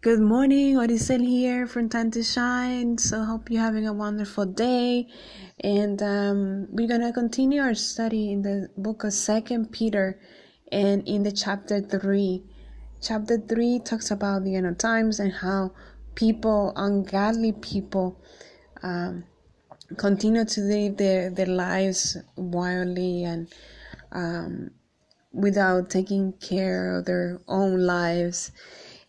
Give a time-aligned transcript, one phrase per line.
[0.00, 2.98] Good morning, Odisel here from Time to Shine.
[2.98, 5.08] So, hope you're having a wonderful day.
[5.58, 10.20] And um, we're gonna continue our study in the book of Second Peter,
[10.70, 12.44] and in the chapter three.
[13.02, 15.72] Chapter three talks about the end of times and how
[16.14, 18.22] people, ungodly people,
[18.84, 19.24] um,
[19.96, 23.52] continue to live their their lives wildly and
[24.12, 24.70] um,
[25.32, 28.52] without taking care of their own lives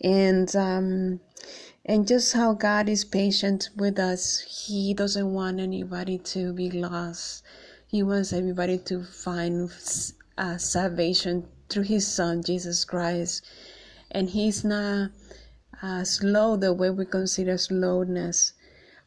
[0.02, 1.20] and um,
[1.86, 4.40] and just how God is patient with us.
[4.68, 7.44] He doesn't want anybody to be lost.
[7.88, 9.72] He wants everybody to find
[10.38, 13.46] uh, salvation through His Son Jesus Christ,
[14.12, 15.12] and He's not
[15.82, 18.54] uh, slow the way we consider slowness.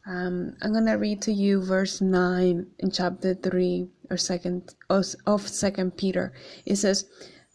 [0.05, 5.97] Um, I'm gonna read to you verse nine in chapter three or second of Second
[5.97, 6.33] Peter.
[6.65, 7.05] It says.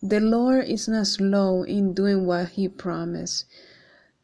[0.00, 3.46] The Lord is not slow in doing what he promised.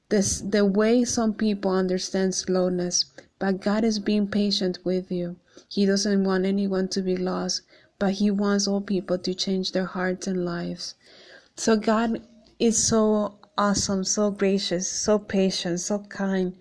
[0.09, 3.07] This the way some people understand slowness,
[3.41, 5.35] but God is being patient with you.
[5.69, 7.63] He doesn't want anyone to be lost,
[7.99, 10.95] but he wants all people to change their hearts and lives.
[11.57, 12.23] So God
[12.61, 16.55] is so awesome, so gracious, so patient, so kind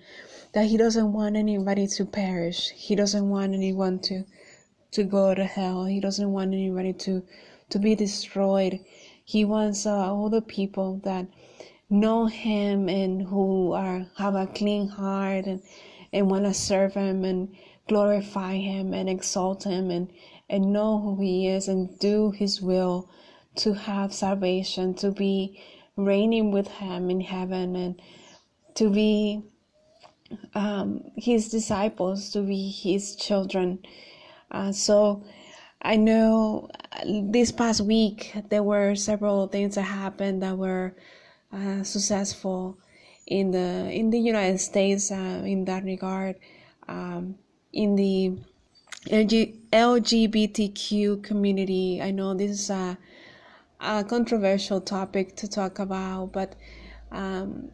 [0.54, 2.70] that he doesn't want anybody to perish.
[2.72, 4.24] He doesn't want anyone to
[4.92, 5.86] to go to hell.
[5.86, 7.22] He doesn't want anybody to
[7.70, 8.80] to be destroyed.
[9.26, 11.28] He wants uh, all the people that
[11.90, 15.62] know Him and who are have a clean heart and
[16.12, 17.56] and want to serve Him and
[17.88, 20.12] glorify Him and exalt Him and
[20.50, 23.10] and know who He is and do His will
[23.56, 25.60] to have salvation, to be
[25.96, 28.02] reigning with Him in heaven and
[28.76, 29.44] to be
[30.56, 33.80] um, His disciples, to be His children.
[34.52, 35.24] Uh, so
[35.82, 36.70] I know
[37.06, 40.96] this past week there were several things that happened that were
[41.52, 42.78] uh, successful
[43.28, 46.36] in the in the United States uh, in that regard.
[46.88, 47.36] Um,
[47.72, 48.38] in the
[49.08, 52.98] LG, LGBTQ community, I know this is a,
[53.80, 56.56] a controversial topic to talk about, but
[57.12, 57.70] um,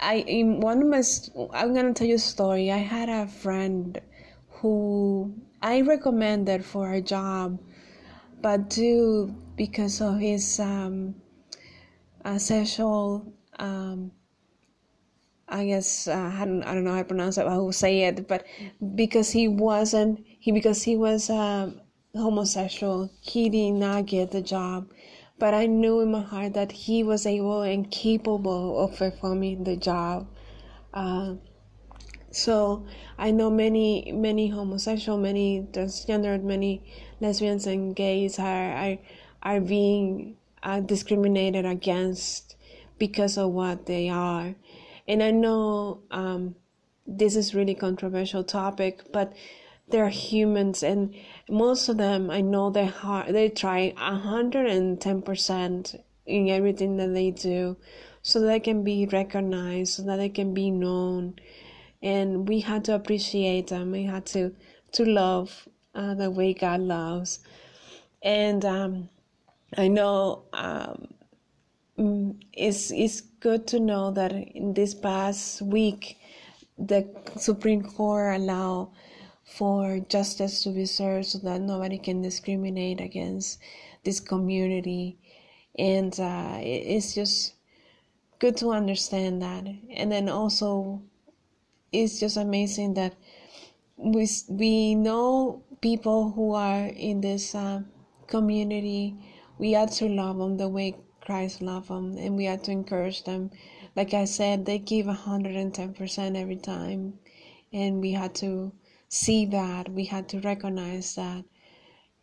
[0.00, 1.02] I in one of my
[1.52, 2.70] I'm gonna tell you a story.
[2.70, 4.00] I had a friend
[4.60, 7.58] who I recommended for a job,
[8.40, 11.14] but due because of his um,
[12.24, 14.12] uh, sexual, um,
[15.48, 18.02] I guess uh, I don't I don't know how to pronounce it, how to say
[18.02, 18.44] it, but
[18.94, 21.72] because he wasn't he because he was uh,
[22.14, 24.90] homosexual, he did not get the job.
[25.38, 29.76] But I knew in my heart that he was able and capable of performing the
[29.76, 30.28] job.
[30.92, 31.34] Uh,
[32.30, 36.82] so I know many many homosexual, many transgender, many
[37.20, 38.98] lesbians and gays are are,
[39.42, 42.56] are being uh, discriminated against
[42.98, 44.54] because of what they are,
[45.06, 46.56] and I know um,
[47.06, 49.32] this is really controversial topic, but
[49.90, 51.14] they're humans and
[51.48, 55.94] most of them I know they hard they try hundred and ten percent
[56.26, 57.78] in everything that they do
[58.20, 61.36] so that they can be recognized so that they can be known
[62.02, 63.92] and we had to appreciate them.
[63.92, 64.54] We had to
[64.92, 67.40] to love uh, the way God loves,
[68.22, 69.08] and um,
[69.76, 71.08] I know um,
[71.98, 76.18] mm, it's it's good to know that in this past week,
[76.78, 78.90] the Supreme Court allowed
[79.44, 83.58] for justice to be served so that nobody can discriminate against
[84.04, 85.18] this community,
[85.78, 87.54] and uh, it's just
[88.38, 91.02] good to understand that, and then also
[91.92, 93.14] it's just amazing that
[93.96, 97.82] we we know people who are in this uh,
[98.26, 99.16] community.
[99.58, 103.24] We have to love them the way Christ loved them, and we have to encourage
[103.24, 103.50] them.
[103.96, 107.18] Like I said, they give hundred and ten percent every time,
[107.72, 108.72] and we had to
[109.08, 109.88] see that.
[109.88, 111.44] We had to recognize that,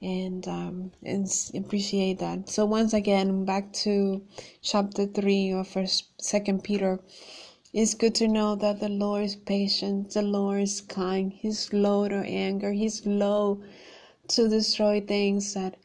[0.01, 2.49] and um, and appreciate that.
[2.49, 4.23] So once again, back to
[4.61, 6.99] chapter three of First Second Peter.
[7.77, 12.07] It's good to know that the Lord is patient, the Lord is kind, He's slow
[12.07, 13.59] to anger, He's slow
[14.29, 15.75] to destroy things that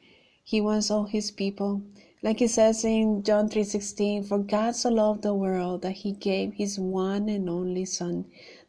[0.44, 1.82] He wants all His people.
[2.22, 6.54] Like it says in John 3:16, for God so loved the world that he gave
[6.54, 8.26] his one and only son,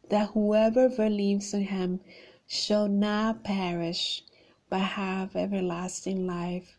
[0.08, 2.00] that whoever believes in him
[2.48, 4.24] shall not perish,
[4.68, 6.76] but have everlasting life.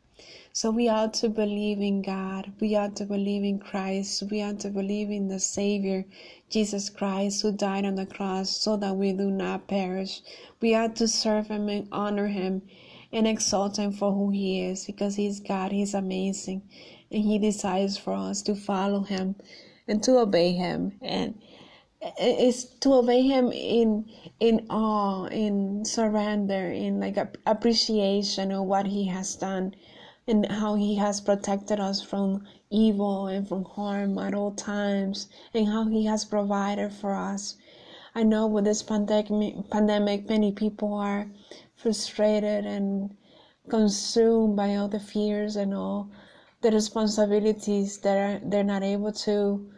[0.56, 2.54] So we ought to believe in God.
[2.60, 4.22] We ought to believe in Christ.
[4.30, 6.06] We ought to believe in the Savior,
[6.48, 10.22] Jesus Christ, who died on the cross so that we do not perish.
[10.62, 12.62] We ought to serve Him and honor Him
[13.12, 15.72] and exalt Him for who He is because He's God.
[15.72, 16.62] He's amazing.
[17.12, 19.36] And He desires for us to follow Him
[19.88, 21.00] and to obey Him.
[21.02, 21.42] And
[22.00, 24.06] it's to obey Him in
[24.40, 27.18] in awe, in surrender, in like
[27.48, 29.74] appreciation of what He has done
[30.28, 35.68] and how He has protected us from evil and from harm at all times, and
[35.68, 37.56] how He has provided for us.
[38.16, 41.28] I know with this pandemic, many people are
[41.76, 43.16] frustrated and
[43.70, 46.10] consumed by all the fears and all
[46.62, 49.70] the responsibilities that are, they're not able to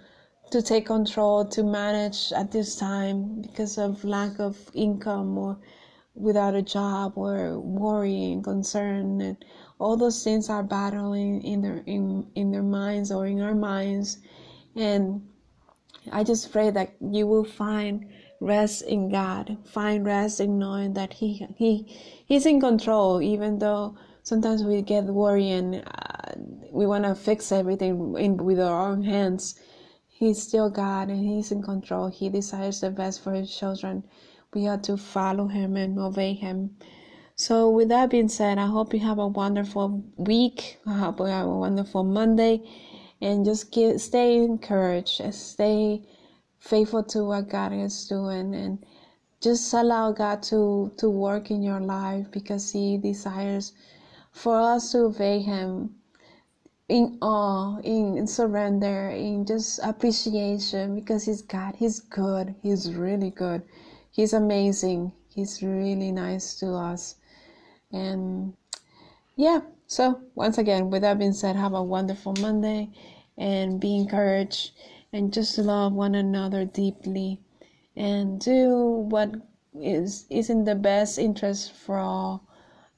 [0.52, 5.58] to take control to manage at this time because of lack of income or
[6.16, 9.46] without a job or worry and concern and
[9.80, 14.20] all those things are battling in their in, in their minds or in our minds.
[14.76, 15.28] And
[16.12, 18.06] i just pray that you will find
[18.40, 21.84] rest in god find rest in knowing that he he
[22.28, 23.96] he's in control even though
[24.26, 26.34] sometimes we get worried and uh,
[26.72, 29.54] we want to fix everything in, with our own hands.
[30.08, 32.10] He's still god and he's in control.
[32.10, 34.04] He desires the best for his children
[34.56, 36.72] we have to follow him and obey him
[37.38, 40.78] so, with that being said, I hope you have a wonderful week.
[40.88, 42.62] I hope you have a wonderful Monday.
[43.19, 46.04] And just get, stay encouraged, and stay
[46.60, 48.86] faithful to what God is doing, and
[49.42, 53.74] just allow God to, to work in your life because He desires
[54.31, 55.96] for us to obey Him
[56.88, 61.75] in awe, in surrender, in just appreciation because He's God.
[61.75, 62.56] He's good.
[62.63, 63.63] He's really good.
[64.16, 65.12] He's amazing.
[65.28, 67.16] He's really nice to us.
[67.92, 68.54] And
[69.36, 72.92] yeah, so once again, with that being said, have a wonderful Monday
[73.38, 74.72] and be encouraged
[75.12, 77.42] and just love one another deeply
[77.98, 79.36] and do what
[79.82, 82.48] is is in the best interest for all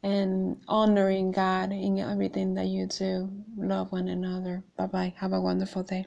[0.03, 3.31] and honoring God in everything that you do.
[3.57, 4.63] Love one another.
[4.77, 5.13] Bye bye.
[5.17, 6.05] Have a wonderful day.